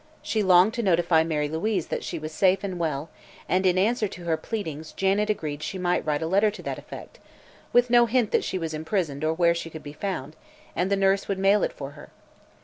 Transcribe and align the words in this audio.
She 0.23 0.41
longed 0.41 0.73
to 0.73 0.81
notify 0.81 1.23
Mary 1.23 1.47
Louise 1.47 1.85
that 1.89 2.03
she 2.03 2.17
was 2.17 2.31
safe 2.31 2.63
and 2.63 2.79
well 2.79 3.11
and 3.47 3.67
in 3.67 3.77
answer 3.77 4.07
to 4.07 4.23
her 4.23 4.35
pleadings 4.35 4.93
Janet 4.93 5.29
agreed 5.29 5.61
she 5.61 5.77
might 5.77 6.03
write 6.03 6.23
a 6.23 6.25
letter 6.25 6.49
to 6.49 6.63
that 6.63 6.79
effect, 6.79 7.19
with 7.71 7.91
no 7.91 8.07
hint 8.07 8.31
that 8.31 8.43
she 8.43 8.57
was 8.57 8.73
imprisoned 8.73 9.23
or 9.23 9.35
where 9.35 9.53
she 9.53 9.69
could 9.69 9.83
be 9.83 9.93
found, 9.93 10.35
and 10.75 10.89
the 10.91 10.95
nurse 10.95 11.27
would 11.27 11.37
mail 11.37 11.61
it 11.61 11.71
for 11.71 11.91
her. 11.91 12.09